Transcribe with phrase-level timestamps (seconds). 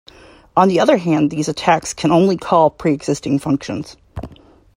[0.57, 3.97] On the other hand these attacks can only call preexisting functions.